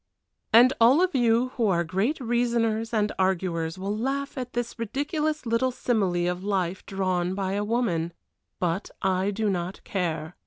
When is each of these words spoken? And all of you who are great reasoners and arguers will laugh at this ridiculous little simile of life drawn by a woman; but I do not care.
And 0.51 0.73
all 0.81 0.99
of 0.99 1.13
you 1.13 1.49
who 1.49 1.67
are 1.67 1.83
great 1.83 2.19
reasoners 2.19 2.91
and 2.91 3.11
arguers 3.19 3.77
will 3.77 3.95
laugh 3.95 4.35
at 4.35 4.53
this 4.53 4.79
ridiculous 4.79 5.45
little 5.45 5.69
simile 5.69 6.27
of 6.27 6.43
life 6.43 6.83
drawn 6.87 7.35
by 7.35 7.51
a 7.53 7.63
woman; 7.63 8.11
but 8.59 8.89
I 9.03 9.29
do 9.29 9.47
not 9.47 9.79
care. 9.83 10.35